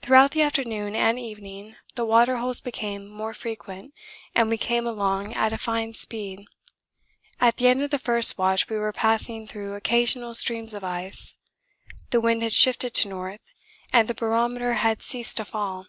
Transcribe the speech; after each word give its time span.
Throughout 0.00 0.30
the 0.30 0.40
afternoon 0.40 0.96
and 0.96 1.18
evening 1.18 1.76
the 1.94 2.06
water 2.06 2.38
holes 2.38 2.62
became 2.62 3.06
more 3.06 3.34
frequent 3.34 3.92
and 4.34 4.48
we 4.48 4.56
came 4.56 4.86
along 4.86 5.34
at 5.34 5.52
a 5.52 5.58
fine 5.58 5.92
speed. 5.92 6.46
At 7.38 7.58
the 7.58 7.68
end 7.68 7.82
of 7.82 7.90
the 7.90 7.98
first 7.98 8.38
watch 8.38 8.66
we 8.70 8.78
were 8.78 8.94
passing 8.94 9.46
through 9.46 9.74
occasional 9.74 10.32
streams 10.34 10.72
of 10.72 10.84
ice; 10.84 11.34
the 12.08 12.20
wind 12.22 12.42
had 12.42 12.54
shifted 12.54 12.94
to 12.94 13.08
north 13.10 13.40
and 13.92 14.08
the 14.08 14.14
barometer 14.14 14.72
had 14.72 15.02
ceased 15.02 15.36
to 15.36 15.44
fall. 15.44 15.86